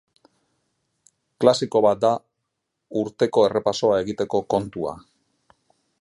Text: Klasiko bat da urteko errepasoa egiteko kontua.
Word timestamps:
Klasiko 1.43 1.81
bat 1.87 2.01
da 2.07 2.11
urteko 3.03 3.45
errepasoa 3.51 4.03
egiteko 4.07 4.45
kontua. 4.55 4.99